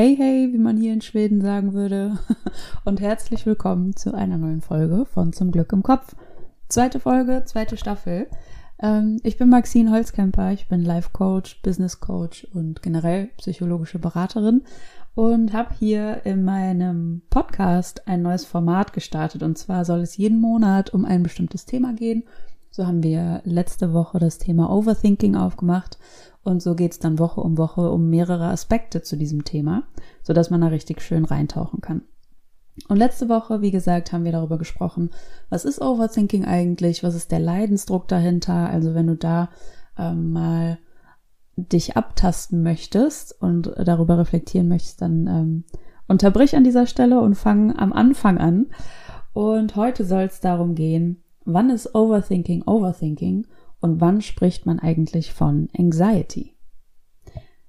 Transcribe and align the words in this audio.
Hey, 0.00 0.14
hey, 0.16 0.52
wie 0.52 0.58
man 0.58 0.76
hier 0.76 0.92
in 0.92 1.00
Schweden 1.00 1.40
sagen 1.40 1.72
würde. 1.72 2.20
Und 2.84 3.00
herzlich 3.00 3.46
willkommen 3.46 3.96
zu 3.96 4.14
einer 4.14 4.38
neuen 4.38 4.60
Folge 4.60 5.06
von 5.06 5.32
Zum 5.32 5.50
Glück 5.50 5.72
im 5.72 5.82
Kopf. 5.82 6.14
Zweite 6.68 7.00
Folge, 7.00 7.42
zweite 7.46 7.76
Staffel. 7.76 8.28
Ähm, 8.80 9.18
ich 9.24 9.38
bin 9.38 9.48
Maxine 9.48 9.90
Holzkemper, 9.90 10.52
ich 10.52 10.68
bin 10.68 10.84
Life 10.84 11.10
Coach, 11.12 11.60
Business 11.62 11.98
Coach 11.98 12.46
und 12.54 12.80
generell 12.80 13.30
psychologische 13.38 13.98
Beraterin 13.98 14.62
und 15.16 15.52
habe 15.52 15.74
hier 15.76 16.24
in 16.24 16.44
meinem 16.44 17.22
Podcast 17.28 18.06
ein 18.06 18.22
neues 18.22 18.44
Format 18.44 18.92
gestartet. 18.92 19.42
Und 19.42 19.58
zwar 19.58 19.84
soll 19.84 19.98
es 20.02 20.16
jeden 20.16 20.40
Monat 20.40 20.94
um 20.94 21.04
ein 21.06 21.24
bestimmtes 21.24 21.66
Thema 21.66 21.92
gehen. 21.92 22.22
So 22.78 22.86
haben 22.86 23.02
wir 23.02 23.40
letzte 23.42 23.92
Woche 23.92 24.20
das 24.20 24.38
Thema 24.38 24.70
Overthinking 24.70 25.34
aufgemacht 25.34 25.98
und 26.44 26.62
so 26.62 26.76
geht's 26.76 27.00
dann 27.00 27.18
Woche 27.18 27.40
um 27.40 27.58
Woche 27.58 27.90
um 27.90 28.08
mehrere 28.08 28.50
Aspekte 28.50 29.02
zu 29.02 29.16
diesem 29.16 29.42
Thema, 29.42 29.82
sodass 30.22 30.50
man 30.50 30.60
da 30.60 30.68
richtig 30.68 31.02
schön 31.02 31.24
reintauchen 31.24 31.80
kann. 31.80 32.02
Und 32.88 32.98
letzte 32.98 33.28
Woche, 33.28 33.62
wie 33.62 33.72
gesagt, 33.72 34.12
haben 34.12 34.22
wir 34.22 34.30
darüber 34.30 34.58
gesprochen, 34.58 35.10
was 35.50 35.64
ist 35.64 35.80
Overthinking 35.82 36.44
eigentlich, 36.44 37.02
was 37.02 37.16
ist 37.16 37.32
der 37.32 37.40
Leidensdruck 37.40 38.06
dahinter. 38.06 38.70
Also 38.70 38.94
wenn 38.94 39.08
du 39.08 39.16
da 39.16 39.48
ähm, 39.98 40.30
mal 40.30 40.78
dich 41.56 41.96
abtasten 41.96 42.62
möchtest 42.62 43.42
und 43.42 43.72
darüber 43.76 44.18
reflektieren 44.18 44.68
möchtest, 44.68 45.02
dann 45.02 45.26
ähm, 45.26 45.64
unterbrich 46.06 46.54
an 46.54 46.62
dieser 46.62 46.86
Stelle 46.86 47.18
und 47.18 47.34
fang 47.34 47.76
am 47.76 47.92
Anfang 47.92 48.38
an. 48.38 48.66
Und 49.32 49.74
heute 49.74 50.04
soll 50.04 50.22
es 50.22 50.38
darum 50.38 50.76
gehen, 50.76 51.24
wann 51.48 51.70
ist 51.70 51.94
Overthinking 51.94 52.62
Overthinking 52.66 53.46
und 53.80 54.00
wann 54.00 54.20
spricht 54.20 54.66
man 54.66 54.78
eigentlich 54.78 55.32
von 55.32 55.68
Anxiety? 55.76 56.54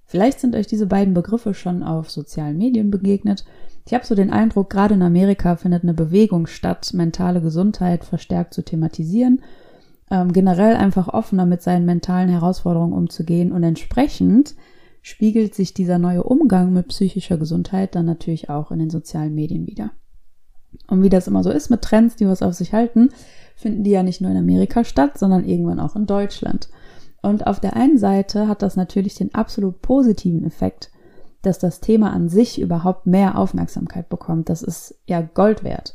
Vielleicht 0.05 0.39
sind 0.39 0.55
euch 0.55 0.67
diese 0.67 0.87
beiden 0.87 1.13
Begriffe 1.13 1.53
schon 1.53 1.83
auf 1.83 2.09
sozialen 2.09 2.57
Medien 2.57 2.91
begegnet. 2.91 3.45
Ich 3.85 3.93
habe 3.93 4.05
so 4.05 4.15
den 4.15 4.31
Eindruck, 4.31 4.69
gerade 4.69 4.95
in 4.95 5.01
Amerika 5.01 5.55
findet 5.55 5.83
eine 5.83 5.93
Bewegung 5.93 6.47
statt, 6.47 6.91
mentale 6.93 7.41
Gesundheit 7.41 8.03
verstärkt 8.03 8.53
zu 8.53 8.63
thematisieren, 8.63 9.41
ähm, 10.11 10.33
generell 10.33 10.75
einfach 10.75 11.07
offener 11.07 11.45
mit 11.45 11.61
seinen 11.61 11.85
mentalen 11.85 12.29
Herausforderungen 12.29 12.93
umzugehen 12.93 13.51
und 13.51 13.63
entsprechend 13.63 14.55
spiegelt 15.01 15.55
sich 15.55 15.73
dieser 15.73 15.99
neue 15.99 16.23
Umgang 16.23 16.73
mit 16.73 16.89
psychischer 16.89 17.37
Gesundheit 17.37 17.95
dann 17.95 18.05
natürlich 18.05 18.49
auch 18.49 18.71
in 18.71 18.79
den 18.79 18.89
sozialen 18.89 19.33
Medien 19.35 19.67
wieder. 19.67 19.91
Und 20.87 21.03
wie 21.03 21.09
das 21.09 21.27
immer 21.27 21.43
so 21.43 21.51
ist 21.51 21.69
mit 21.69 21.81
Trends, 21.81 22.15
die 22.15 22.27
was 22.27 22.41
auf 22.41 22.53
sich 22.53 22.73
halten, 22.73 23.09
finden 23.59 23.83
die 23.83 23.91
ja 23.91 24.03
nicht 24.03 24.21
nur 24.21 24.31
in 24.31 24.37
Amerika 24.37 24.85
statt, 24.85 25.17
sondern 25.17 25.43
irgendwann 25.43 25.81
auch 25.81 25.95
in 25.97 26.05
Deutschland. 26.05 26.69
Und 27.21 27.45
auf 27.45 27.59
der 27.59 27.75
einen 27.75 27.97
Seite 27.97 28.47
hat 28.47 28.61
das 28.61 28.77
natürlich 28.77 29.15
den 29.15 29.35
absolut 29.35 29.81
positiven 29.81 30.45
Effekt, 30.45 30.91
dass 31.41 31.59
das 31.59 31.81
Thema 31.81 32.11
an 32.13 32.29
sich 32.29 32.61
überhaupt 32.61 33.05
mehr 33.05 33.37
Aufmerksamkeit 33.37 34.07
bekommt. 34.07 34.47
Das 34.47 34.61
ist 34.61 34.95
ja 35.07 35.21
Gold 35.21 35.65
wert. 35.65 35.93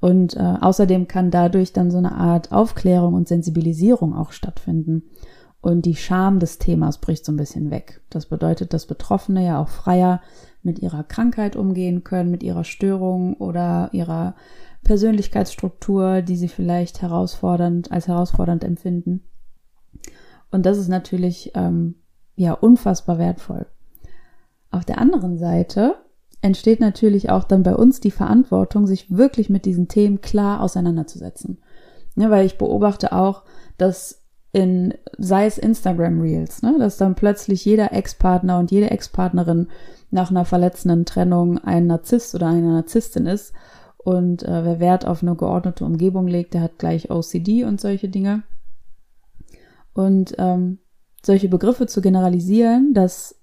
Und 0.00 0.36
äh, 0.36 0.56
außerdem 0.60 1.08
kann 1.08 1.30
dadurch 1.30 1.72
dann 1.72 1.90
so 1.90 1.96
eine 1.96 2.12
Art 2.12 2.52
Aufklärung 2.52 3.14
und 3.14 3.26
Sensibilisierung 3.26 4.14
auch 4.14 4.32
stattfinden. 4.32 5.04
Und 5.60 5.86
die 5.86 5.96
Scham 5.96 6.38
des 6.38 6.58
Themas 6.58 6.98
bricht 6.98 7.24
so 7.24 7.32
ein 7.32 7.36
bisschen 7.36 7.70
weg. 7.70 8.00
Das 8.10 8.26
bedeutet, 8.26 8.72
dass 8.72 8.86
Betroffene 8.86 9.44
ja 9.44 9.60
auch 9.60 9.68
freier 9.68 10.20
mit 10.62 10.78
ihrer 10.78 11.02
Krankheit 11.02 11.56
umgehen 11.56 12.04
können, 12.04 12.30
mit 12.30 12.42
ihrer 12.42 12.64
Störung 12.64 13.34
oder 13.34 13.90
ihrer 13.92 14.34
Persönlichkeitsstruktur, 14.84 16.22
die 16.22 16.36
sie 16.36 16.48
vielleicht 16.48 17.02
herausfordernd, 17.02 17.90
als 17.90 18.06
herausfordernd 18.06 18.64
empfinden. 18.64 19.24
Und 20.50 20.64
das 20.64 20.78
ist 20.78 20.88
natürlich 20.88 21.52
ähm, 21.54 21.96
ja 22.36 22.52
unfassbar 22.52 23.18
wertvoll. 23.18 23.66
Auf 24.70 24.84
der 24.84 24.98
anderen 24.98 25.38
Seite 25.38 25.96
entsteht 26.40 26.80
natürlich 26.80 27.30
auch 27.30 27.44
dann 27.44 27.62
bei 27.62 27.74
uns 27.74 28.00
die 28.00 28.10
Verantwortung, 28.10 28.86
sich 28.86 29.16
wirklich 29.16 29.50
mit 29.50 29.64
diesen 29.64 29.88
Themen 29.88 30.20
klar 30.20 30.62
auseinanderzusetzen. 30.62 31.58
Ja, 32.16 32.30
weil 32.30 32.46
ich 32.46 32.58
beobachte 32.58 33.12
auch, 33.12 33.44
dass 33.76 34.17
in, 34.52 34.94
sei 35.18 35.46
es 35.46 35.58
Instagram 35.58 36.20
Reels, 36.20 36.62
ne, 36.62 36.76
dass 36.78 36.96
dann 36.96 37.14
plötzlich 37.14 37.64
jeder 37.64 37.92
Ex-Partner 37.92 38.58
und 38.58 38.70
jede 38.70 38.90
Ex-Partnerin 38.90 39.68
nach 40.10 40.30
einer 40.30 40.44
verletzenden 40.44 41.04
Trennung 41.04 41.58
ein 41.58 41.86
Narzisst 41.86 42.34
oder 42.34 42.46
eine 42.46 42.72
Narzisstin 42.72 43.26
ist 43.26 43.52
und 44.08 44.42
äh, 44.42 44.64
wer 44.64 44.80
Wert 44.80 45.06
auf 45.06 45.22
eine 45.22 45.34
geordnete 45.34 45.84
Umgebung 45.84 46.28
legt, 46.28 46.54
der 46.54 46.62
hat 46.62 46.78
gleich 46.78 47.10
OCD 47.10 47.64
und 47.64 47.78
solche 47.78 48.08
Dinge. 48.08 48.42
Und 49.92 50.34
ähm, 50.38 50.78
solche 51.22 51.48
Begriffe 51.48 51.86
zu 51.86 52.00
generalisieren, 52.00 52.94
das 52.94 53.34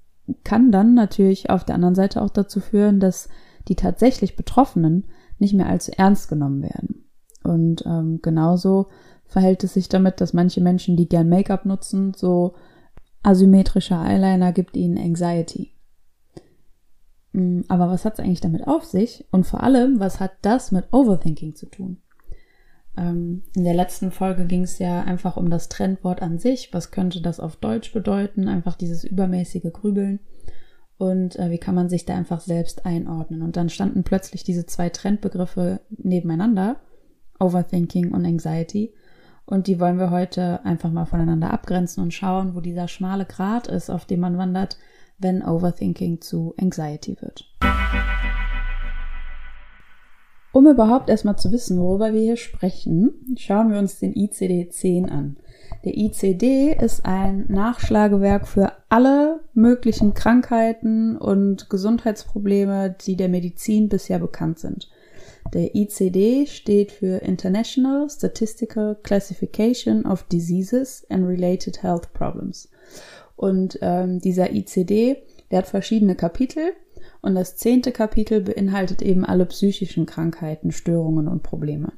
kann 0.44 0.72
dann 0.72 0.96
natürlich 0.96 1.52
auf 1.52 1.66
der 1.66 1.76
anderen 1.76 1.94
Seite 1.94 2.20
auch 2.22 2.32
dazu 2.32 2.62
führen, 2.62 3.00
dass 3.00 3.30
die 3.68 3.76
tatsächlich 3.76 4.36
Betroffenen 4.36 5.06
nicht 5.38 5.54
mehr 5.54 5.68
allzu 5.68 5.92
ernst 5.96 6.30
genommen 6.30 6.64
werden. 6.64 7.06
Und 7.44 7.86
ähm, 7.86 8.20
genauso 8.24 8.88
verhält 9.28 9.64
es 9.64 9.74
sich 9.74 9.90
damit, 9.90 10.22
dass 10.22 10.34
manche 10.34 10.62
Menschen, 10.62 10.98
die 10.98 11.10
gern 11.10 11.30
Make-up 11.30 11.66
nutzen, 11.66 12.14
so 12.16 12.56
asymmetrischer 13.24 14.02
Eyeliner 14.02 14.52
gibt 14.52 14.78
ihnen 14.78 14.98
Anxiety. 14.98 15.72
Mm, 17.34 17.62
aber 17.68 17.90
was 17.90 18.06
hat 18.06 18.14
es 18.14 18.20
eigentlich 18.20 18.42
damit 18.42 18.68
auf 18.68 18.86
sich? 18.86 19.26
Und 19.32 19.46
vor 19.46 19.64
allem, 19.64 20.00
was 20.00 20.20
hat 20.20 20.34
das 20.42 20.72
mit 20.72 20.86
Overthinking 20.92 21.56
zu 21.56 21.66
tun? 21.66 21.98
Ähm, 22.98 23.44
in 23.56 23.64
der 23.64 23.74
letzten 23.74 24.12
Folge 24.12 24.46
ging 24.46 24.64
es 24.64 24.80
ja 24.80 25.02
einfach 25.02 25.36
um 25.38 25.50
das 25.50 25.68
Trendwort 25.68 26.22
an 26.22 26.40
sich. 26.40 26.74
Was 26.74 26.92
könnte 26.92 27.22
das 27.22 27.40
auf 27.40 27.58
Deutsch 27.58 27.92
bedeuten? 27.92 28.48
Einfach 28.48 28.76
dieses 28.76 29.04
übermäßige 29.04 29.74
Grübeln. 29.74 30.20
Und 30.98 31.38
äh, 31.38 31.52
wie 31.52 31.58
kann 31.58 31.76
man 31.76 31.90
sich 31.90 32.06
da 32.06 32.16
einfach 32.16 32.40
selbst 32.40 32.86
einordnen? 32.86 33.42
Und 33.42 33.58
dann 33.58 33.70
standen 33.70 34.04
plötzlich 34.04 34.44
diese 34.44 34.66
zwei 34.66 34.90
Trendbegriffe 34.90 35.82
nebeneinander. 35.90 36.78
Overthinking 37.40 38.14
und 38.14 38.26
Anxiety. 38.26 38.94
Und 39.46 39.68
die 39.68 39.80
wollen 39.80 40.00
wir 40.00 40.10
heute 40.10 40.66
einfach 40.66 40.92
mal 40.92 41.06
voneinander 41.06 41.52
abgrenzen 41.52 42.02
und 42.02 42.14
schauen, 42.14 42.56
wo 42.56 42.62
dieser 42.62 42.88
schmale 42.88 43.26
Grat 43.26 43.68
ist, 43.68 43.90
auf 43.90 44.06
dem 44.06 44.20
man 44.22 44.38
wandert, 44.38 44.78
wenn 45.20 45.44
Overthinking 45.44 46.22
zu 46.22 46.54
Anxiety 46.60 47.18
wird. 47.22 47.46
Um 50.52 50.68
überhaupt 50.68 51.10
erstmal 51.10 51.36
zu 51.36 51.52
wissen, 51.52 51.78
worüber 51.80 52.14
wir 52.14 52.22
hier 52.22 52.38
sprechen, 52.38 53.36
schauen 53.38 53.72
wir 53.72 53.78
uns 53.78 54.00
den 54.00 54.14
ICD-10 54.14 55.10
an. 55.10 55.36
Der 55.84 55.98
ICD 55.98 56.78
ist 56.82 57.06
ein 57.06 57.46
Nachschlagewerk 57.50 58.48
für 58.48 58.72
alle 58.88 59.42
möglichen 59.54 60.14
Krankheiten 60.14 61.18
und 61.18 61.70
Gesundheitsprobleme, 61.70 62.96
die 63.06 63.18
der 63.18 63.28
Medizin 63.28 63.90
bisher 63.90 64.20
bekannt 64.20 64.60
sind. 64.60 64.90
Der 65.54 65.76
ICD 65.76 66.48
steht 66.48 66.92
für 66.92 67.22
International 67.22 68.10
Statistical 68.10 68.96
Classification 69.04 70.06
of 70.06 70.24
Diseases 70.24 71.06
and 71.10 71.26
Related 71.28 71.82
Health 71.84 72.14
Problems. 72.14 72.70
Und 73.36 73.78
ähm, 73.82 74.20
dieser 74.20 74.54
ICD, 74.54 75.18
der 75.52 75.60
hat 75.60 75.68
verschiedene 75.68 76.16
Kapitel 76.16 76.74
und 77.22 77.36
das 77.36 77.56
zehnte 77.58 77.92
Kapitel 77.92 78.42
beinhaltet 78.42 79.02
eben 79.02 79.26
alle 79.26 79.46
psychischen 79.46 80.06
Krankheiten, 80.06 80.72
Störungen 80.72 81.28
und 81.28 81.44
Probleme. 81.44 81.94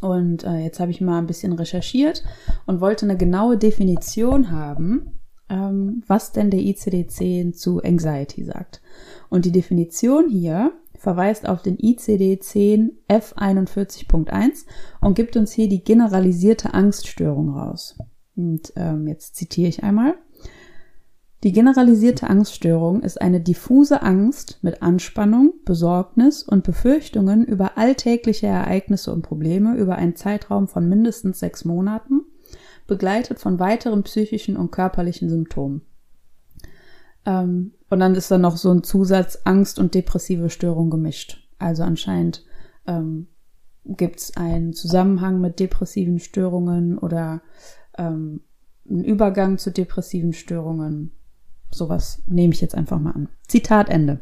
Und 0.00 0.44
äh, 0.44 0.58
jetzt 0.58 0.80
habe 0.80 0.90
ich 0.90 1.00
mal 1.00 1.18
ein 1.18 1.26
bisschen 1.26 1.52
recherchiert 1.52 2.22
und 2.66 2.80
wollte 2.80 3.06
eine 3.06 3.16
genaue 3.16 3.56
Definition 3.56 4.50
haben, 4.50 5.18
ähm, 5.48 6.02
was 6.06 6.32
denn 6.32 6.50
der 6.50 6.60
ICD-10 6.60 7.54
zu 7.54 7.82
Anxiety 7.82 8.44
sagt. 8.44 8.82
Und 9.28 9.44
die 9.44 9.52
Definition 9.52 10.28
hier 10.28 10.72
verweist 10.98 11.48
auf 11.48 11.62
den 11.62 11.78
ICD-10 11.78 12.90
F41.1 13.08 14.66
und 15.00 15.14
gibt 15.14 15.36
uns 15.36 15.52
hier 15.52 15.68
die 15.68 15.82
generalisierte 15.82 16.74
Angststörung 16.74 17.50
raus. 17.50 17.98
Und 18.36 18.72
ähm, 18.76 19.06
jetzt 19.08 19.36
zitiere 19.36 19.68
ich 19.68 19.82
einmal. 19.82 20.14
Die 21.44 21.52
generalisierte 21.52 22.28
Angststörung 22.28 23.02
ist 23.02 23.20
eine 23.20 23.40
diffuse 23.40 24.02
Angst 24.02 24.58
mit 24.62 24.82
Anspannung, 24.82 25.54
Besorgnis 25.64 26.42
und 26.42 26.64
Befürchtungen 26.64 27.44
über 27.44 27.78
alltägliche 27.78 28.48
Ereignisse 28.48 29.12
und 29.12 29.22
Probleme 29.22 29.76
über 29.76 29.94
einen 29.94 30.16
Zeitraum 30.16 30.66
von 30.66 30.88
mindestens 30.88 31.38
sechs 31.38 31.64
Monaten, 31.64 32.22
begleitet 32.88 33.38
von 33.38 33.60
weiteren 33.60 34.02
psychischen 34.02 34.56
und 34.56 34.72
körperlichen 34.72 35.28
Symptomen. 35.28 35.82
Ähm, 37.24 37.72
und 37.90 38.00
dann 38.00 38.14
ist 38.14 38.30
da 38.30 38.38
noch 38.38 38.56
so 38.56 38.70
ein 38.70 38.82
Zusatz 38.82 39.40
Angst 39.44 39.78
und 39.78 39.94
depressive 39.94 40.50
Störung 40.50 40.90
gemischt. 40.90 41.48
Also 41.58 41.82
anscheinend 41.82 42.44
ähm, 42.86 43.28
gibt 43.84 44.20
es 44.20 44.36
einen 44.36 44.72
Zusammenhang 44.74 45.40
mit 45.40 45.60
depressiven 45.60 46.18
Störungen 46.18 46.98
oder 46.98 47.42
ähm, 47.96 48.42
einen 48.88 49.04
Übergang 49.04 49.58
zu 49.58 49.70
depressiven 49.70 50.32
Störungen 50.32 51.12
Sowas 51.70 52.22
nehme 52.26 52.52
ich 52.52 52.60
jetzt 52.60 52.74
einfach 52.74 52.98
mal 52.98 53.12
an. 53.12 53.28
Zitat 53.46 53.88
Ende. 53.88 54.20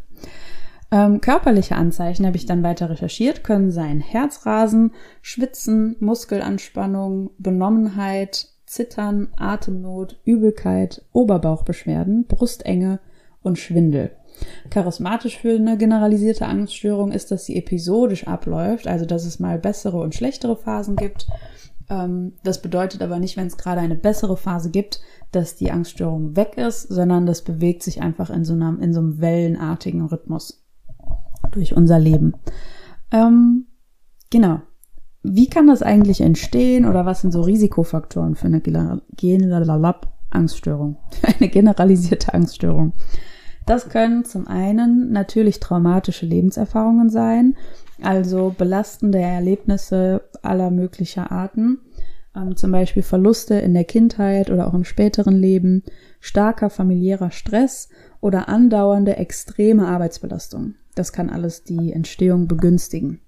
Ähm, 0.90 1.20
körperliche 1.20 1.76
Anzeichen 1.76 2.26
habe 2.26 2.36
ich 2.36 2.46
dann 2.46 2.62
weiter 2.62 2.90
recherchiert, 2.90 3.42
können 3.42 3.70
sein 3.70 4.00
Herzrasen, 4.00 4.92
Schwitzen, 5.20 5.96
Muskelanspannung, 6.00 7.30
Benommenheit, 7.38 8.48
Zittern, 8.66 9.28
Atemnot, 9.36 10.20
Übelkeit, 10.24 11.04
Oberbauchbeschwerden, 11.12 12.26
Brustenge 12.26 13.00
und 13.46 13.58
Schwindel. 13.58 14.10
Charismatisch 14.68 15.38
für 15.38 15.56
eine 15.56 15.78
generalisierte 15.78 16.46
Angststörung 16.46 17.12
ist, 17.12 17.30
dass 17.30 17.46
sie 17.46 17.56
episodisch 17.56 18.26
abläuft, 18.26 18.86
also 18.86 19.06
dass 19.06 19.24
es 19.24 19.40
mal 19.40 19.58
bessere 19.58 19.98
und 19.98 20.14
schlechtere 20.14 20.56
Phasen 20.56 20.96
gibt. 20.96 21.26
Ähm, 21.88 22.34
das 22.44 22.60
bedeutet 22.60 23.02
aber 23.02 23.18
nicht, 23.18 23.36
wenn 23.36 23.46
es 23.46 23.56
gerade 23.56 23.80
eine 23.80 23.94
bessere 23.94 24.36
Phase 24.36 24.70
gibt, 24.70 25.00
dass 25.32 25.56
die 25.56 25.70
Angststörung 25.70 26.36
weg 26.36 26.58
ist, 26.58 26.82
sondern 26.82 27.26
das 27.26 27.42
bewegt 27.42 27.82
sich 27.82 28.02
einfach 28.02 28.28
in 28.30 28.44
so 28.44 28.52
einem, 28.52 28.80
in 28.80 28.92
so 28.92 29.00
einem 29.00 29.20
wellenartigen 29.20 30.04
Rhythmus 30.04 30.64
durch 31.52 31.74
unser 31.74 31.98
Leben. 31.98 32.34
Ähm, 33.12 33.66
genau. 34.30 34.60
Wie 35.22 35.48
kann 35.48 35.66
das 35.66 35.82
eigentlich 35.82 36.20
entstehen 36.20 36.86
oder 36.86 37.06
was 37.06 37.20
sind 37.20 37.32
so 37.32 37.40
Risikofaktoren 37.40 38.36
für 38.36 38.46
eine 38.46 38.60
Angststörung? 40.30 40.98
Eine 41.22 41.48
generalisierte 41.48 42.34
Angststörung. 42.34 42.92
Das 43.66 43.88
können 43.88 44.24
zum 44.24 44.46
einen 44.46 45.10
natürlich 45.10 45.58
traumatische 45.58 46.24
Lebenserfahrungen 46.24 47.10
sein, 47.10 47.56
also 48.00 48.54
belastende 48.56 49.18
Erlebnisse 49.18 50.22
aller 50.42 50.70
möglicher 50.70 51.32
Arten, 51.32 51.80
ähm, 52.36 52.56
zum 52.56 52.70
Beispiel 52.70 53.02
Verluste 53.02 53.54
in 53.56 53.74
der 53.74 53.84
Kindheit 53.84 54.50
oder 54.50 54.68
auch 54.68 54.74
im 54.74 54.84
späteren 54.84 55.36
Leben, 55.36 55.82
starker 56.20 56.70
familiärer 56.70 57.32
Stress 57.32 57.88
oder 58.20 58.48
andauernde 58.48 59.16
extreme 59.16 59.88
Arbeitsbelastung. 59.88 60.74
Das 60.94 61.12
kann 61.12 61.28
alles 61.28 61.64
die 61.64 61.92
Entstehung 61.92 62.46
begünstigen. 62.46 63.20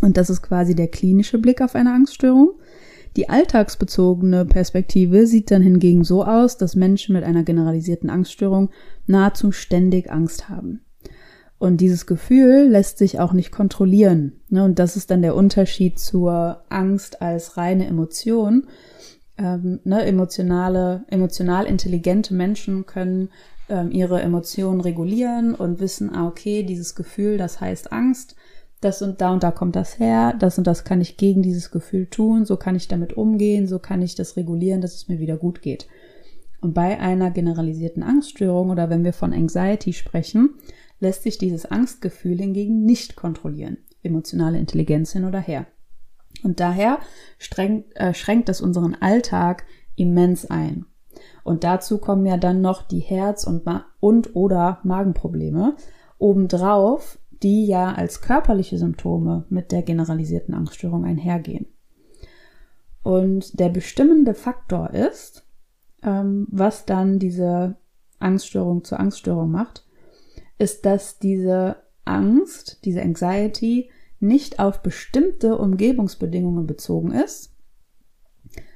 Und 0.00 0.16
das 0.16 0.30
ist 0.30 0.42
quasi 0.42 0.74
der 0.74 0.88
klinische 0.88 1.38
Blick 1.38 1.60
auf 1.60 1.74
eine 1.74 1.92
Angststörung. 1.92 2.50
Die 3.16 3.30
alltagsbezogene 3.30 4.44
Perspektive 4.44 5.26
sieht 5.26 5.50
dann 5.50 5.62
hingegen 5.62 6.04
so 6.04 6.22
aus, 6.24 6.58
dass 6.58 6.76
Menschen 6.76 7.14
mit 7.14 7.24
einer 7.24 7.44
generalisierten 7.44 8.10
Angststörung 8.10 8.70
nahezu 9.06 9.52
ständig 9.52 10.12
Angst 10.12 10.50
haben. 10.50 10.82
Und 11.58 11.80
dieses 11.80 12.04
Gefühl 12.04 12.68
lässt 12.68 12.98
sich 12.98 13.18
auch 13.18 13.32
nicht 13.32 13.50
kontrollieren. 13.50 14.40
Ne? 14.50 14.62
Und 14.62 14.78
das 14.78 14.96
ist 14.96 15.10
dann 15.10 15.22
der 15.22 15.34
Unterschied 15.34 15.98
zur 15.98 16.62
Angst 16.68 17.22
als 17.22 17.56
reine 17.56 17.86
Emotion. 17.86 18.66
Ähm, 19.38 19.80
ne? 19.84 20.04
Emotionale, 20.04 21.04
emotional 21.08 21.64
intelligente 21.64 22.34
Menschen 22.34 22.84
können 22.84 23.30
ähm, 23.70 23.90
ihre 23.90 24.20
Emotionen 24.20 24.82
regulieren 24.82 25.54
und 25.54 25.80
wissen, 25.80 26.14
ah, 26.14 26.26
okay, 26.26 26.62
dieses 26.62 26.94
Gefühl, 26.94 27.38
das 27.38 27.62
heißt 27.62 27.90
Angst 27.90 28.36
das 28.80 29.02
und 29.02 29.20
da 29.20 29.32
und 29.32 29.42
da 29.42 29.50
kommt 29.50 29.76
das 29.76 29.98
her, 29.98 30.34
das 30.38 30.58
und 30.58 30.66
das 30.66 30.84
kann 30.84 31.00
ich 31.00 31.16
gegen 31.16 31.42
dieses 31.42 31.70
Gefühl 31.70 32.06
tun, 32.06 32.44
so 32.44 32.56
kann 32.56 32.76
ich 32.76 32.88
damit 32.88 33.14
umgehen, 33.14 33.66
so 33.66 33.78
kann 33.78 34.02
ich 34.02 34.14
das 34.14 34.36
regulieren, 34.36 34.80
dass 34.80 34.94
es 34.94 35.08
mir 35.08 35.18
wieder 35.18 35.36
gut 35.36 35.62
geht. 35.62 35.88
Und 36.60 36.74
bei 36.74 36.98
einer 36.98 37.30
generalisierten 37.30 38.02
Angststörung 38.02 38.70
oder 38.70 38.90
wenn 38.90 39.04
wir 39.04 39.12
von 39.12 39.32
Anxiety 39.32 39.92
sprechen, 39.92 40.54
lässt 41.00 41.22
sich 41.22 41.38
dieses 41.38 41.66
Angstgefühl 41.66 42.38
hingegen 42.38 42.84
nicht 42.84 43.16
kontrollieren, 43.16 43.78
emotionale 44.02 44.58
Intelligenz 44.58 45.12
hin 45.12 45.24
oder 45.24 45.40
her. 45.40 45.66
Und 46.42 46.60
daher 46.60 46.98
streng, 47.38 47.84
äh, 47.94 48.14
schränkt 48.14 48.48
es 48.48 48.60
unseren 48.60 48.94
Alltag 48.94 49.64
immens 49.96 50.50
ein. 50.50 50.86
Und 51.44 51.64
dazu 51.64 51.98
kommen 51.98 52.26
ja 52.26 52.36
dann 52.36 52.60
noch 52.60 52.82
die 52.82 53.00
Herz- 53.00 53.44
und, 53.44 53.64
Ma 53.64 53.86
und 54.00 54.34
oder 54.34 54.80
Magenprobleme. 54.82 55.76
Obendrauf 56.18 57.18
die 57.46 57.64
ja 57.64 57.94
als 57.94 58.22
körperliche 58.22 58.76
Symptome 58.76 59.46
mit 59.50 59.70
der 59.70 59.82
generalisierten 59.82 60.52
Angststörung 60.52 61.04
einhergehen. 61.04 61.66
Und 63.04 63.60
der 63.60 63.68
bestimmende 63.68 64.34
Faktor 64.34 64.90
ist, 64.90 65.46
ähm, 66.02 66.48
was 66.50 66.86
dann 66.86 67.20
diese 67.20 67.76
Angststörung 68.18 68.82
zur 68.82 68.98
Angststörung 68.98 69.52
macht, 69.52 69.86
ist, 70.58 70.86
dass 70.86 71.20
diese 71.20 71.76
Angst, 72.04 72.84
diese 72.84 73.00
Anxiety 73.02 73.90
nicht 74.18 74.58
auf 74.58 74.82
bestimmte 74.82 75.56
Umgebungsbedingungen 75.56 76.66
bezogen 76.66 77.12
ist, 77.12 77.54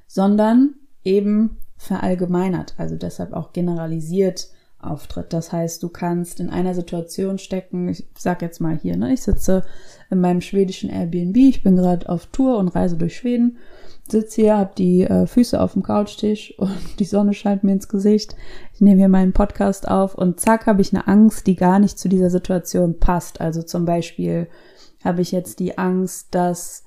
sondern 0.06 0.76
eben 1.02 1.56
verallgemeinert, 1.76 2.76
also 2.78 2.94
deshalb 2.94 3.32
auch 3.32 3.52
generalisiert 3.52 4.52
auftritt. 4.82 5.32
Das 5.32 5.53
heißt, 5.53 5.82
du 5.82 5.88
kannst 5.88 6.41
in 6.41 6.50
einer 6.50 6.75
Situation 6.75 7.38
stecken, 7.38 7.88
ich 7.88 8.06
sag 8.17 8.43
jetzt 8.43 8.61
mal 8.61 8.77
hier, 8.77 8.97
ne, 8.97 9.12
ich 9.12 9.23
sitze 9.23 9.65
in 10.11 10.21
meinem 10.21 10.41
schwedischen 10.41 10.91
Airbnb, 10.91 11.37
ich 11.37 11.62
bin 11.62 11.77
gerade 11.77 12.09
auf 12.09 12.27
Tour 12.27 12.59
und 12.59 12.69
reise 12.69 12.97
durch 12.97 13.17
Schweden, 13.17 13.59
sitze 14.09 14.43
hier, 14.43 14.56
habe 14.56 14.73
die 14.77 15.03
äh, 15.03 15.27
Füße 15.27 15.61
auf 15.61 15.75
dem 15.75 15.82
Couchtisch 15.82 16.55
und 16.59 16.99
die 16.99 17.05
Sonne 17.05 17.35
scheint 17.35 17.65
mir 17.65 17.73
ins 17.73 17.88
Gesicht. 17.88 18.35
Ich 18.75 18.81
nehme 18.81 18.99
hier 18.99 19.09
meinen 19.09 19.32
Podcast 19.32 19.88
auf 19.88 20.15
und 20.15 20.41
zack 20.41 20.67
habe 20.67 20.82
ich 20.82 20.93
eine 20.93 21.06
Angst, 21.06 21.47
die 21.47 21.56
gar 21.56 21.79
nicht 21.79 21.99
zu 21.99 22.09
dieser 22.09 22.31
Situation 22.31 22.99
passt. 22.99 23.41
Also 23.41 23.62
zum 23.62 23.85
Beispiel 23.85 24.49
habe 25.05 25.23
ich 25.23 25.32
jetzt 25.32 25.61
die 25.61 25.79
Angst, 25.79 26.29
dass 26.32 26.85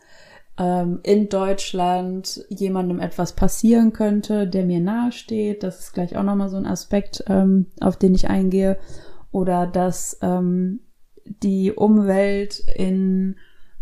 ähm, 0.58 1.00
in 1.04 1.30
Deutschland 1.30 2.46
jemandem 2.50 3.00
etwas 3.00 3.34
passieren 3.34 3.94
könnte, 3.94 4.48
der 4.48 4.66
mir 4.66 4.80
nahesteht. 4.80 5.64
Das 5.64 5.80
ist 5.80 5.94
gleich 5.94 6.16
auch 6.16 6.24
nochmal 6.24 6.50
so 6.50 6.58
ein 6.58 6.66
Aspekt, 6.66 7.24
ähm, 7.28 7.68
auf 7.80 7.98
den 7.98 8.14
ich 8.14 8.30
eingehe. 8.30 8.78
Oder 9.32 9.66
dass 9.66 10.20
ähm, 10.22 10.82
die 11.26 11.72
Umwelt 11.72 12.60
in 12.76 13.36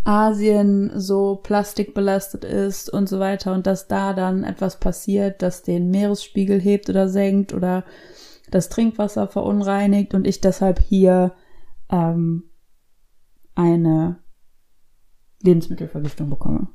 Asien 0.04 0.92
so 0.96 1.36
plastikbelastet 1.36 2.44
ist 2.44 2.92
und 2.92 3.08
so 3.08 3.20
weiter 3.20 3.54
und 3.54 3.68
dass 3.68 3.88
da 3.88 4.14
dann 4.14 4.44
etwas 4.44 4.80
passiert, 4.80 5.42
das 5.42 5.62
den 5.62 5.92
Meeresspiegel 5.92 6.60
hebt 6.60 6.90
oder 6.90 7.08
senkt 7.08 7.54
oder 7.54 7.84
das 8.50 8.70
Trinkwasser 8.70 9.28
verunreinigt 9.28 10.14
und 10.14 10.26
ich 10.26 10.42
deshalb 10.42 10.80
hier 10.80 11.34
ähm, 11.92 12.50
eine 13.54 14.21
Lebensmittelvergiftung 15.44 16.30
bekomme. 16.30 16.68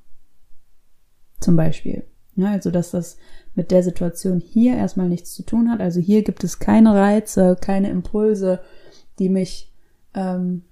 Zum 1.41 1.57
Beispiel. 1.57 2.05
Ja, 2.37 2.51
also, 2.51 2.71
dass 2.71 2.91
das 2.91 3.17
mit 3.55 3.71
der 3.71 3.83
Situation 3.83 4.41
hier 4.41 4.77
erstmal 4.77 5.09
nichts 5.09 5.33
zu 5.33 5.43
tun 5.43 5.71
hat. 5.71 5.81
Also 5.81 6.01
hier 6.01 6.23
gibt 6.23 6.45
es 6.45 6.59
keine 6.59 6.95
Reize, 6.95 7.57
keine 7.59 7.89
Impulse, 7.91 8.61
die 9.19 9.31
mich, 9.31 9.73
ähm, 10.15 10.65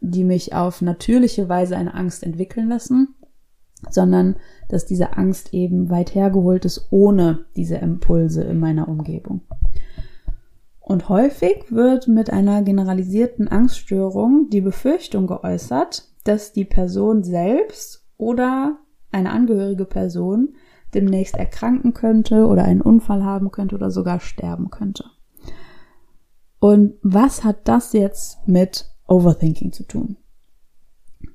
die 0.00 0.24
mich 0.24 0.52
auf 0.52 0.82
natürliche 0.82 1.48
Weise 1.48 1.76
eine 1.76 1.94
Angst 1.94 2.24
entwickeln 2.24 2.68
lassen, 2.68 3.14
sondern 3.88 4.36
dass 4.68 4.86
diese 4.86 5.16
Angst 5.16 5.54
eben 5.54 5.90
weit 5.90 6.14
hergeholt 6.14 6.64
ist 6.64 6.88
ohne 6.90 7.44
diese 7.54 7.76
Impulse 7.76 8.42
in 8.42 8.58
meiner 8.58 8.88
Umgebung. 8.88 9.42
Und 10.80 11.08
häufig 11.08 11.70
wird 11.70 12.08
mit 12.08 12.30
einer 12.30 12.62
generalisierten 12.62 13.48
Angststörung 13.48 14.48
die 14.50 14.60
Befürchtung 14.60 15.26
geäußert, 15.26 16.08
dass 16.24 16.52
die 16.52 16.64
Person 16.64 17.22
selbst 17.22 18.06
oder 18.16 18.78
eine 19.12 19.30
angehörige 19.30 19.84
Person 19.84 20.54
demnächst 20.94 21.36
erkranken 21.36 21.92
könnte 21.92 22.46
oder 22.46 22.64
einen 22.64 22.80
Unfall 22.80 23.24
haben 23.24 23.50
könnte 23.50 23.74
oder 23.74 23.90
sogar 23.90 24.20
sterben 24.20 24.70
könnte. 24.70 25.04
Und 26.60 26.94
was 27.02 27.44
hat 27.44 27.68
das 27.68 27.92
jetzt 27.92 28.46
mit 28.46 28.90
Overthinking 29.06 29.72
zu 29.72 29.86
tun? 29.86 30.16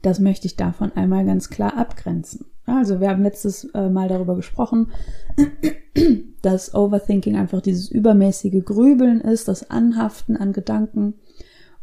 Das 0.02 0.20
möchte 0.20 0.48
ich 0.48 0.56
davon 0.56 0.92
einmal 0.94 1.26
ganz 1.26 1.50
klar 1.50 1.78
abgrenzen. 1.78 2.46
Also 2.66 3.00
wir 3.00 3.10
haben 3.10 3.24
letztes 3.24 3.66
äh, 3.74 3.90
Mal 3.90 4.08
darüber 4.08 4.36
gesprochen, 4.36 4.92
dass 6.42 6.74
Overthinking 6.74 7.36
einfach 7.36 7.62
dieses 7.62 7.90
übermäßige 7.90 8.64
Grübeln 8.64 9.22
ist, 9.22 9.48
das 9.48 9.70
Anhaften 9.70 10.38
an 10.38 10.54
Gedanken. 10.54 11.16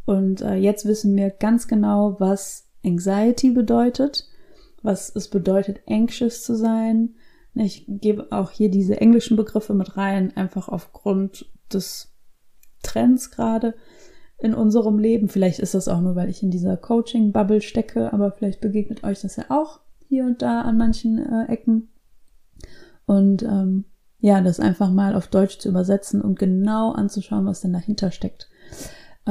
Und 0.04 0.40
äh, 0.40 0.54
jetzt 0.54 0.86
wissen 0.86 1.16
wir 1.16 1.30
ganz 1.30 1.68
genau, 1.68 2.16
was 2.18 2.65
Anxiety 2.87 3.50
bedeutet, 3.50 4.28
was 4.83 5.14
es 5.14 5.28
bedeutet, 5.28 5.81
anxious 5.88 6.43
zu 6.43 6.55
sein. 6.55 7.16
Ich 7.55 7.85
gebe 7.88 8.31
auch 8.31 8.50
hier 8.50 8.71
diese 8.71 9.00
englischen 9.00 9.37
Begriffe 9.37 9.75
mit 9.75 9.97
rein, 9.97 10.37
einfach 10.37 10.69
aufgrund 10.69 11.50
des 11.73 12.14
Trends 12.83 13.31
gerade 13.31 13.75
in 14.38 14.55
unserem 14.55 14.99
Leben. 14.99 15.28
Vielleicht 15.28 15.59
ist 15.59 15.75
das 15.75 15.88
auch 15.88 16.00
nur, 16.00 16.14
weil 16.14 16.28
ich 16.28 16.43
in 16.43 16.50
dieser 16.50 16.76
Coaching-Bubble 16.76 17.62
stecke, 17.62 18.12
aber 18.12 18.31
vielleicht 18.33 18.61
begegnet 18.61 19.02
euch 19.02 19.21
das 19.23 19.37
ja 19.37 19.47
auch 19.49 19.81
hier 20.09 20.25
und 20.25 20.43
da 20.43 20.61
an 20.61 20.76
manchen 20.76 21.19
äh, 21.19 21.50
Ecken. 21.50 21.88
Und 23.07 23.43
ähm, 23.43 23.87
ja, 24.19 24.40
das 24.40 24.61
einfach 24.61 24.90
mal 24.90 25.14
auf 25.14 25.28
Deutsch 25.28 25.59
zu 25.59 25.69
übersetzen 25.69 26.21
und 26.21 26.38
genau 26.38 26.93
anzuschauen, 26.93 27.47
was 27.47 27.62
denn 27.62 27.73
dahinter 27.73 28.11
steckt 28.11 28.49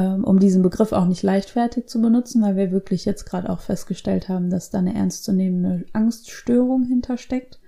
um 0.02 0.40
diesen 0.40 0.62
Begriff 0.62 0.92
auch 0.92 1.06
nicht 1.06 1.24
leichtfertig 1.24 1.88
zu 1.88 2.02
benutzen, 2.02 2.42
weil 2.42 2.58
wir 2.58 2.72
wirklich 2.72 3.06
jetzt 3.06 3.26
gerade 3.26 3.50
auch 3.50 3.62
festgestellt 3.62 4.28
haben, 4.30 4.50
dass 4.50 4.70
da 4.70 4.80
eine 4.80 4.94
ernstzunehmende 4.94 5.86
Angststörung 5.94 6.84
hintersteckt, 6.84 7.60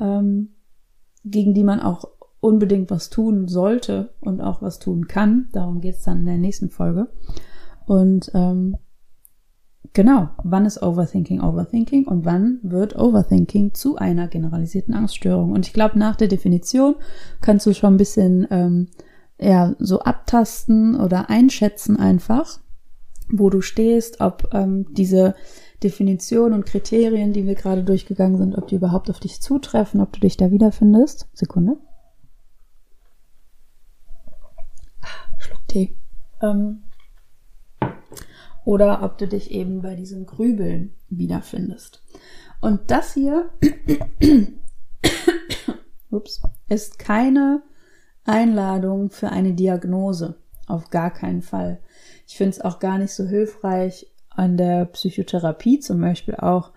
ähm, 0.00 0.50
gegen 1.24 1.54
die 1.54 1.64
man 1.64 1.80
auch 1.80 2.08
unbedingt 2.40 2.90
was 2.90 3.08
tun 3.08 3.46
sollte 3.46 4.12
und 4.20 4.40
auch 4.40 4.60
was 4.60 4.80
tun 4.80 5.06
kann. 5.06 5.48
Darum 5.52 5.80
geht 5.80 5.94
es 5.94 6.02
dann 6.02 6.20
in 6.20 6.26
der 6.26 6.38
nächsten 6.38 6.70
Folge. 6.70 7.06
Und 7.86 8.32
ähm, 8.34 8.76
genau, 9.92 10.30
wann 10.42 10.66
ist 10.66 10.82
Overthinking 10.82 11.40
Overthinking 11.40 12.08
und 12.08 12.24
wann 12.24 12.58
wird 12.64 12.98
Overthinking 12.98 13.74
zu 13.74 13.96
einer 13.96 14.26
generalisierten 14.26 14.94
Angststörung? 14.94 15.52
Und 15.52 15.66
ich 15.68 15.72
glaube, 15.72 15.96
nach 15.96 16.16
der 16.16 16.26
Definition 16.26 16.96
kannst 17.40 17.66
du 17.66 17.74
schon 17.74 17.94
ein 17.94 17.98
bisschen 17.98 18.48
ähm, 18.50 18.88
ja, 19.42 19.74
so 19.78 20.00
abtasten 20.00 20.94
oder 20.94 21.28
einschätzen 21.28 21.96
einfach, 21.96 22.60
wo 23.28 23.50
du 23.50 23.60
stehst, 23.60 24.20
ob 24.20 24.48
ähm, 24.52 24.86
diese 24.94 25.34
Definition 25.82 26.52
und 26.52 26.64
Kriterien, 26.64 27.32
die 27.32 27.46
wir 27.46 27.54
gerade 27.54 27.82
durchgegangen 27.82 28.38
sind, 28.38 28.56
ob 28.56 28.68
die 28.68 28.76
überhaupt 28.76 29.10
auf 29.10 29.18
dich 29.18 29.40
zutreffen, 29.40 30.00
ob 30.00 30.12
du 30.12 30.20
dich 30.20 30.36
da 30.36 30.50
wiederfindest. 30.50 31.28
Sekunde. 31.32 31.76
Schluck 35.38 35.66
Tee. 35.66 35.96
Ähm, 36.40 36.84
oder 38.64 39.02
ob 39.02 39.18
du 39.18 39.26
dich 39.26 39.50
eben 39.50 39.82
bei 39.82 39.96
diesem 39.96 40.24
Grübeln 40.24 40.94
wiederfindest. 41.08 42.02
Und 42.60 42.92
das 42.92 43.14
hier 43.14 43.50
ups, 46.10 46.42
ist 46.68 47.00
keine 47.00 47.62
Einladung 48.24 49.10
für 49.10 49.30
eine 49.30 49.52
Diagnose. 49.52 50.36
Auf 50.66 50.90
gar 50.90 51.10
keinen 51.10 51.42
Fall. 51.42 51.80
Ich 52.26 52.36
finde 52.36 52.50
es 52.50 52.60
auch 52.60 52.78
gar 52.78 52.98
nicht 52.98 53.12
so 53.12 53.24
hilfreich, 53.24 54.12
an 54.34 54.56
der 54.56 54.86
Psychotherapie 54.86 55.80
zum 55.80 56.00
Beispiel 56.00 56.36
auch 56.36 56.72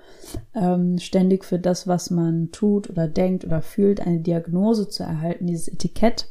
ähm, 0.54 0.98
ständig 0.98 1.46
für 1.46 1.60
das, 1.60 1.88
was 1.88 2.10
man 2.10 2.52
tut 2.52 2.90
oder 2.90 3.08
denkt 3.08 3.46
oder 3.46 3.62
fühlt, 3.62 4.02
eine 4.02 4.20
Diagnose 4.20 4.90
zu 4.90 5.04
erhalten, 5.04 5.48
dieses 5.48 5.68
Etikett, 5.68 6.30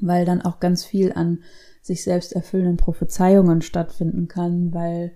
weil 0.00 0.24
dann 0.24 0.42
auch 0.42 0.60
ganz 0.60 0.84
viel 0.84 1.12
an 1.12 1.40
sich 1.82 2.04
selbst 2.04 2.32
erfüllenden 2.32 2.76
Prophezeiungen 2.76 3.62
stattfinden 3.62 4.28
kann, 4.28 4.72
weil 4.72 5.12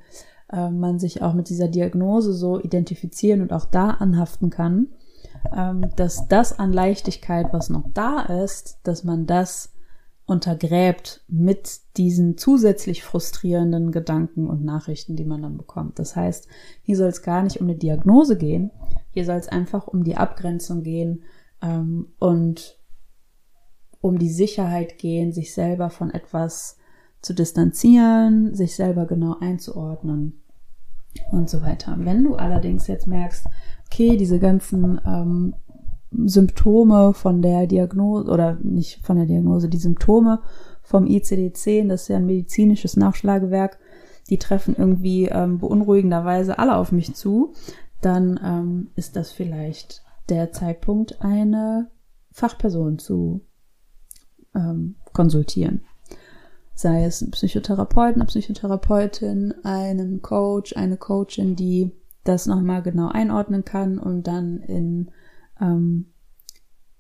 äh, 0.52 0.70
man 0.70 0.98
sich 0.98 1.22
auch 1.22 1.34
mit 1.34 1.48
dieser 1.48 1.68
Diagnose 1.68 2.32
so 2.32 2.60
identifizieren 2.60 3.40
und 3.40 3.52
auch 3.52 3.66
da 3.66 3.90
anhaften 3.90 4.50
kann, 4.50 4.88
dass 5.96 6.28
das 6.28 6.58
an 6.58 6.72
Leichtigkeit, 6.72 7.52
was 7.52 7.70
noch 7.70 7.84
da 7.92 8.20
ist, 8.22 8.80
dass 8.82 9.04
man 9.04 9.26
das 9.26 9.74
untergräbt 10.26 11.22
mit 11.28 11.80
diesen 11.96 12.38
zusätzlich 12.38 13.02
frustrierenden 13.04 13.92
Gedanken 13.92 14.48
und 14.48 14.64
Nachrichten, 14.64 15.16
die 15.16 15.24
man 15.24 15.42
dann 15.42 15.58
bekommt. 15.58 15.98
Das 15.98 16.16
heißt, 16.16 16.48
hier 16.82 16.96
soll 16.96 17.08
es 17.08 17.22
gar 17.22 17.42
nicht 17.42 17.60
um 17.60 17.66
eine 17.66 17.76
Diagnose 17.76 18.38
gehen, 18.38 18.70
hier 19.10 19.26
soll 19.26 19.36
es 19.36 19.48
einfach 19.48 19.86
um 19.86 20.02
die 20.02 20.16
Abgrenzung 20.16 20.82
gehen 20.82 21.24
ähm, 21.60 22.08
und 22.18 22.78
um 24.00 24.18
die 24.18 24.30
Sicherheit 24.30 24.98
gehen, 24.98 25.32
sich 25.32 25.52
selber 25.52 25.90
von 25.90 26.10
etwas 26.10 26.78
zu 27.20 27.34
distanzieren, 27.34 28.54
sich 28.54 28.76
selber 28.76 29.06
genau 29.06 29.36
einzuordnen 29.40 30.42
und 31.32 31.48
so 31.48 31.62
weiter. 31.62 31.96
Wenn 31.98 32.24
du 32.24 32.34
allerdings 32.34 32.86
jetzt 32.86 33.06
merkst, 33.06 33.46
okay, 33.94 34.16
diese 34.16 34.40
ganzen 34.40 35.00
ähm, 35.06 35.54
Symptome 36.10 37.14
von 37.14 37.42
der 37.42 37.66
Diagnose 37.66 38.28
oder 38.30 38.58
nicht 38.62 39.04
von 39.06 39.16
der 39.16 39.26
Diagnose, 39.26 39.68
die 39.68 39.78
Symptome 39.78 40.40
vom 40.82 41.04
ICD-10, 41.04 41.88
das 41.88 42.02
ist 42.02 42.08
ja 42.08 42.16
ein 42.16 42.26
medizinisches 42.26 42.96
Nachschlagewerk, 42.96 43.78
die 44.30 44.38
treffen 44.38 44.74
irgendwie 44.76 45.26
ähm, 45.26 45.58
beunruhigenderweise 45.58 46.58
alle 46.58 46.76
auf 46.76 46.90
mich 46.90 47.14
zu, 47.14 47.52
dann 48.00 48.40
ähm, 48.42 48.90
ist 48.96 49.16
das 49.16 49.30
vielleicht 49.30 50.02
der 50.28 50.50
Zeitpunkt, 50.52 51.20
eine 51.22 51.90
Fachperson 52.32 52.98
zu 52.98 53.42
ähm, 54.54 54.96
konsultieren. 55.12 55.82
Sei 56.74 57.04
es 57.04 57.22
ein 57.22 57.30
Psychotherapeut, 57.30 58.16
eine 58.16 58.24
Psychotherapeutin, 58.24 59.54
einen 59.62 60.20
Coach, 60.20 60.76
eine 60.76 60.96
Coachin, 60.96 61.54
die 61.54 61.92
das 62.24 62.46
nochmal 62.46 62.82
genau 62.82 63.08
einordnen 63.08 63.64
kann 63.64 63.98
und 63.98 64.26
dann 64.26 64.58
in, 64.58 65.10
ähm, 65.60 66.06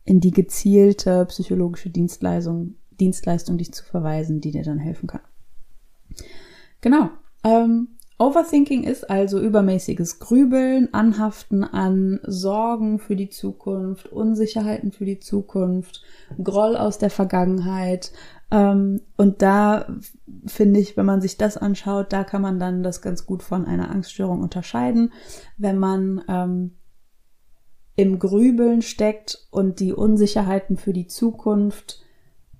in 0.04 0.20
die 0.20 0.30
gezielte 0.30 1.24
psychologische 1.26 1.90
Dienstleistung, 1.90 2.74
Dienstleistung 3.00 3.58
dich 3.58 3.72
zu 3.72 3.84
verweisen, 3.84 4.40
die 4.40 4.52
dir 4.52 4.62
dann 4.62 4.78
helfen 4.78 5.06
kann. 5.06 5.22
Genau. 6.80 7.10
Ähm, 7.42 7.88
Overthinking 8.16 8.84
ist 8.84 9.10
also 9.10 9.40
übermäßiges 9.40 10.20
Grübeln, 10.20 10.94
Anhaften 10.94 11.64
an 11.64 12.20
Sorgen 12.22 13.00
für 13.00 13.16
die 13.16 13.28
Zukunft, 13.28 14.06
Unsicherheiten 14.12 14.92
für 14.92 15.04
die 15.04 15.18
Zukunft, 15.18 16.02
Groll 16.42 16.76
aus 16.76 16.98
der 16.98 17.10
Vergangenheit. 17.10 18.12
Ähm, 18.52 19.00
und 19.16 19.42
da 19.42 19.86
finde 20.46 20.78
ich, 20.78 20.96
wenn 20.96 21.06
man 21.06 21.20
sich 21.20 21.38
das 21.38 21.56
anschaut, 21.56 22.12
da 22.12 22.22
kann 22.22 22.40
man 22.40 22.60
dann 22.60 22.84
das 22.84 23.02
ganz 23.02 23.26
gut 23.26 23.42
von 23.42 23.66
einer 23.66 23.90
Angststörung 23.90 24.42
unterscheiden. 24.42 25.12
Wenn 25.56 25.78
man 25.78 26.22
ähm, 26.28 26.76
im 27.96 28.20
Grübeln 28.20 28.82
steckt 28.82 29.46
und 29.50 29.80
die 29.80 29.92
Unsicherheiten 29.92 30.76
für 30.76 30.92
die 30.92 31.08
Zukunft 31.08 32.03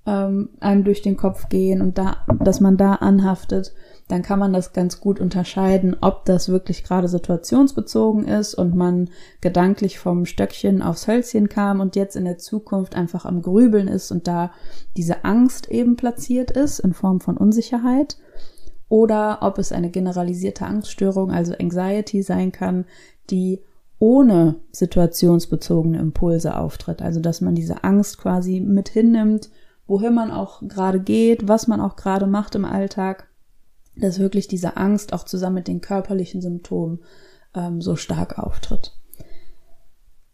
ähm, 0.06 0.50
einem 0.60 0.84
durch 0.84 1.02
den 1.02 1.16
Kopf 1.16 1.48
gehen 1.48 1.80
und 1.80 1.98
da, 1.98 2.18
dass 2.40 2.60
man 2.60 2.76
da 2.76 2.94
anhaftet 2.94 3.74
dann 4.08 4.22
kann 4.22 4.38
man 4.38 4.52
das 4.52 4.72
ganz 4.72 5.00
gut 5.00 5.18
unterscheiden, 5.18 5.96
ob 6.00 6.26
das 6.26 6.48
wirklich 6.50 6.84
gerade 6.84 7.08
situationsbezogen 7.08 8.26
ist 8.26 8.54
und 8.54 8.74
man 8.74 9.08
gedanklich 9.40 9.98
vom 9.98 10.26
Stöckchen 10.26 10.82
aufs 10.82 11.08
Hölzchen 11.08 11.48
kam 11.48 11.80
und 11.80 11.96
jetzt 11.96 12.14
in 12.16 12.26
der 12.26 12.36
Zukunft 12.36 12.96
einfach 12.96 13.24
am 13.24 13.40
Grübeln 13.40 13.88
ist 13.88 14.10
und 14.10 14.28
da 14.28 14.50
diese 14.96 15.24
Angst 15.24 15.70
eben 15.70 15.96
platziert 15.96 16.50
ist 16.50 16.80
in 16.80 16.92
Form 16.92 17.20
von 17.20 17.38
Unsicherheit 17.38 18.18
oder 18.90 19.38
ob 19.40 19.58
es 19.58 19.72
eine 19.72 19.90
generalisierte 19.90 20.66
Angststörung, 20.66 21.30
also 21.30 21.54
Anxiety 21.58 22.22
sein 22.22 22.52
kann, 22.52 22.84
die 23.30 23.62
ohne 23.98 24.56
situationsbezogene 24.70 25.98
Impulse 25.98 26.58
auftritt. 26.58 27.00
Also 27.00 27.20
dass 27.20 27.40
man 27.40 27.54
diese 27.54 27.84
Angst 27.84 28.18
quasi 28.18 28.60
mit 28.60 28.90
hinnimmt, 28.90 29.48
wohin 29.86 30.14
man 30.14 30.30
auch 30.30 30.62
gerade 30.66 31.00
geht, 31.00 31.48
was 31.48 31.66
man 31.66 31.80
auch 31.80 31.96
gerade 31.96 32.26
macht 32.26 32.54
im 32.54 32.64
Alltag 32.64 33.28
dass 33.96 34.18
wirklich 34.18 34.48
diese 34.48 34.76
Angst 34.76 35.12
auch 35.12 35.24
zusammen 35.24 35.56
mit 35.56 35.68
den 35.68 35.80
körperlichen 35.80 36.40
Symptomen 36.40 37.00
ähm, 37.54 37.80
so 37.80 37.96
stark 37.96 38.38
auftritt. 38.38 38.96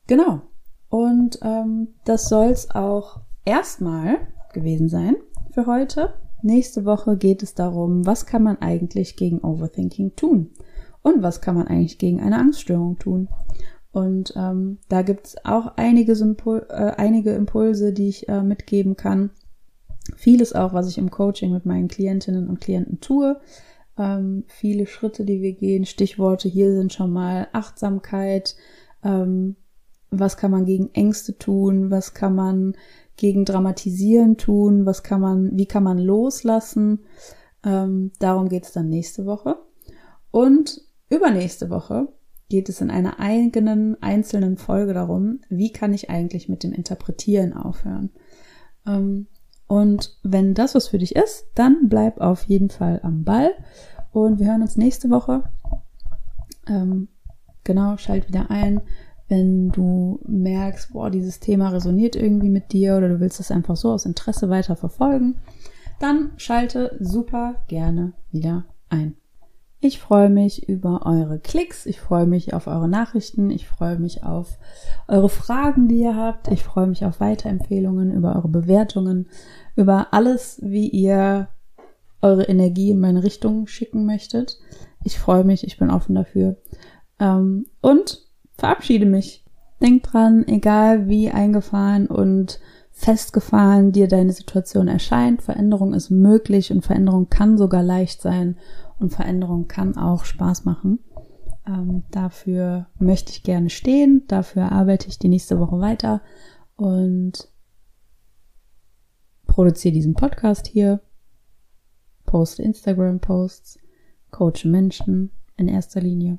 Genau. 0.07 0.42
Und 0.88 1.38
ähm, 1.42 1.88
das 2.04 2.28
soll 2.28 2.47
es 2.47 2.71
auch 2.71 3.21
erstmal 3.45 4.19
gewesen 4.52 4.88
sein 4.88 5.16
für 5.52 5.66
heute. 5.66 6.14
Nächste 6.42 6.85
Woche 6.85 7.16
geht 7.16 7.42
es 7.42 7.54
darum, 7.54 8.07
was 8.07 8.26
kann 8.26 8.42
man 8.42 8.59
eigentlich 8.61 9.16
gegen 9.16 9.40
Overthinking 9.40 10.16
tun 10.16 10.50
und 11.02 11.23
was 11.23 11.40
kann 11.40 11.54
man 11.54 11.69
eigentlich 11.69 11.99
gegen 11.99 12.21
eine 12.21 12.38
Angststörung 12.38 12.99
tun. 12.99 13.28
Und 13.92 14.33
ähm, 14.37 14.78
da 14.88 15.02
gibt 15.02 15.26
es 15.26 15.45
auch 15.45 15.76
einige, 15.76 16.16
Sympul 16.16 16.66
äh, 16.71 16.92
einige 16.97 17.33
Impulse, 17.33 17.92
die 17.92 18.09
ich 18.09 18.28
äh, 18.28 18.42
mitgeben 18.42 18.97
kann. 18.97 19.30
Vieles 20.17 20.52
auch, 20.52 20.73
was 20.73 20.88
ich 20.88 20.99
im 20.99 21.11
Coaching 21.11 21.52
mit 21.52 21.67
meinen 21.67 21.88
Klientinnen 21.88 22.49
und 22.49 22.61
Klienten 22.61 23.00
tue. 23.00 23.40
Ähm, 23.99 24.45
viele 24.47 24.87
Schritte, 24.87 25.25
die 25.25 25.43
wir 25.43 25.52
gehen. 25.52 25.85
Stichworte 25.85 26.49
hier 26.49 26.75
sind 26.75 26.93
schon 26.93 27.12
mal 27.12 27.49
Achtsamkeit. 27.52 28.57
Ähm, 29.05 29.57
was 30.11 30.37
kann 30.37 30.50
man 30.50 30.64
gegen 30.64 30.90
Ängste 30.93 31.38
tun? 31.38 31.90
Was 31.90 32.14
kann 32.14 32.35
man 32.35 32.76
gegen 33.17 33.45
Dramatisieren 33.45 34.37
tun? 34.37 34.87
Was 34.87 35.02
kann 35.02 35.21
man, 35.21 35.57
wie 35.57 35.67
kann 35.67 35.85
man 35.85 35.99
loslassen? 35.99 37.00
Ähm, 37.64 38.12
darum 38.19 38.49
geht 38.49 38.64
es 38.64 38.73
dann 38.73 38.88
nächste 38.88 39.26
Woche. 39.26 39.57
Und 40.31 40.81
übernächste 41.09 41.71
Woche 41.71 42.09
geht 42.49 42.69
es 42.69 42.81
in 42.81 42.90
einer 42.90 43.21
eigenen 43.21 44.00
einzelnen 44.02 44.57
Folge 44.57 44.95
darum, 44.95 45.40
wie 45.49 45.73
kann 45.73 45.93
ich 45.93 46.11
eigentlich 46.11 46.49
mit 46.49 46.64
dem 46.64 46.73
Interpretieren 46.73 47.52
aufhören. 47.52 48.11
Ähm, 48.87 49.26
und 49.71 50.17
wenn 50.25 50.55
das 50.55 50.75
was 50.75 50.89
für 50.89 50.99
dich 50.99 51.15
ist, 51.15 51.47
dann 51.55 51.89
bleib 51.89 52.21
auf 52.21 52.43
jeden 52.43 52.71
Fall 52.71 52.99
am 53.05 53.23
Ball. 53.23 53.53
Und 54.11 54.41
wir 54.41 54.49
hören 54.49 54.62
uns 54.62 54.77
nächste 54.77 55.11
Woche. 55.11 55.45
Ähm, 56.67 57.07
genau, 57.62 57.97
schalt 57.97 58.27
wieder 58.27 58.50
ein. 58.50 58.81
Wenn 59.29 59.69
du 59.69 60.19
merkst, 60.27 60.93
boah, 60.93 61.09
dieses 61.09 61.39
Thema 61.39 61.69
resoniert 61.69 62.17
irgendwie 62.17 62.49
mit 62.49 62.73
dir 62.73 62.97
oder 62.97 63.11
du 63.11 63.21
willst 63.21 63.39
es 63.39 63.53
einfach 63.53 63.77
so 63.77 63.93
aus 63.93 64.07
Interesse 64.07 64.50
weiter 64.50 64.75
verfolgen, 64.75 65.37
dann 66.00 66.33
schalte 66.37 66.97
super 66.99 67.55
gerne 67.69 68.15
wieder 68.33 68.65
ein. 68.89 69.20
Ich 69.83 69.99
freue 69.99 70.29
mich 70.29 70.69
über 70.69 71.07
eure 71.07 71.39
Klicks, 71.39 71.87
ich 71.87 72.01
freue 72.01 72.27
mich 72.27 72.53
auf 72.53 72.67
eure 72.67 72.87
Nachrichten, 72.87 73.51
ich 73.51 73.67
freue 73.67 73.99
mich 73.99 74.23
auf 74.25 74.59
eure 75.09 75.31
Fragen, 75.31 75.89
die 75.89 76.01
ihr 76.01 76.17
habt, 76.17 76.49
ich 76.49 76.63
freue 76.63 76.87
mich 76.87 77.07
auf 77.07 77.19
Weiterempfehlungen, 77.19 78.13
über 78.13 78.37
eure 78.37 78.49
Bewertungen, 78.49 79.29
über 79.77 80.09
alles, 80.13 80.61
wie 80.63 80.87
ihr 80.87 81.49
eure 82.21 82.43
Energie 82.43 82.91
in 82.91 83.01
meine 83.01 83.25
Richtung 83.25 83.67
schicken 83.67 84.05
möchtet. 84.05 84.59
Ich 85.03 85.19
freue 85.19 85.45
mich, 85.45 85.67
ich 85.67 85.79
bin 85.79 85.91
offen 85.91 86.15
dafür. 86.15 86.57
Ähm, 87.19 87.65
und 87.81 88.27
verabschiede 88.59 89.07
mich. 89.07 89.47
Denk 89.81 90.03
dran, 90.03 90.47
egal 90.47 91.09
wie 91.09 91.31
eingefahren 91.31 92.07
und 92.07 92.61
festgefahren 92.91 93.93
dir 93.93 94.09
deine 94.09 94.35
Situation 94.35 94.89
erscheint, 94.89 95.41
Veränderung 95.41 95.95
ist 95.95 96.11
möglich 96.11 96.71
und 96.71 96.85
Veränderung 96.85 97.31
kann 97.31 97.57
sogar 97.57 97.83
leicht 97.83 98.21
sein 98.21 98.59
und 99.00 99.11
Veränderung 99.11 99.66
kann 99.66 99.97
auch 99.97 100.25
Spaß 100.25 100.64
machen. 100.64 101.00
Ähm, 101.66 102.04
dafür 102.11 102.87
möchte 102.99 103.33
ich 103.33 103.42
gerne 103.42 103.71
stehen, 103.71 104.25
dafür 104.28 104.73
arbeite 104.73 105.09
ich 105.09 105.19
die 105.19 105.28
nächste 105.28 105.59
Woche 105.59 105.80
weiter 105.80 106.23
und 106.76 107.49
produziere 109.47 109.95
diesen 109.95 110.14
Podcast 110.14 110.66
hier, 110.66 111.00
poste 112.25 112.62
Instagram-Posts, 112.62 113.78
coache 114.30 114.66
Menschen 114.66 115.33
in 115.57 115.69
erster 115.69 116.00
Linie. 116.00 116.38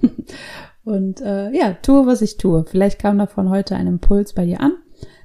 Und 0.84 1.20
äh, 1.22 1.50
ja, 1.52 1.72
tue, 1.74 2.06
was 2.06 2.22
ich 2.22 2.36
tue. 2.36 2.64
Vielleicht 2.66 2.98
kam 2.98 3.18
davon 3.18 3.48
heute 3.48 3.74
ein 3.74 3.86
Impuls 3.86 4.34
bei 4.34 4.44
dir 4.44 4.60
an. 4.60 4.74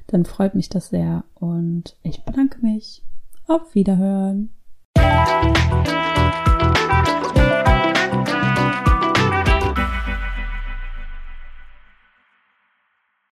Dann 0.07 0.25
freut 0.25 0.55
mich 0.55 0.69
das 0.69 0.89
sehr. 0.89 1.25
Und 1.35 1.97
ich 2.01 2.23
bedanke 2.23 2.59
mich. 2.61 3.03
Auf 3.47 3.75
Wiederhören. 3.75 4.51